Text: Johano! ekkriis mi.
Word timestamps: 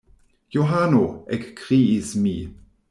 Johano! 0.53 1.05
ekkriis 1.35 2.09
mi. 2.23 2.37